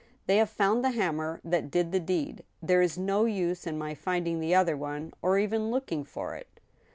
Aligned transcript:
"They 0.25 0.37
have 0.37 0.49
found 0.49 0.83
the 0.83 0.89
hammer 0.89 1.39
that 1.43 1.69
did 1.69 1.91
the 1.91 1.99
deed.* 1.99 2.43
There 2.59 2.81
is 2.81 2.97
no 2.97 3.25
use 3.25 3.67
in 3.67 3.77
my 3.77 3.93
finding 3.93 4.39
the 4.39 4.55
other 4.55 4.75
one; 4.75 5.13
or 5.21 5.37
even 5.37 5.69
looking 5.69 6.03
for'it." 6.03 6.59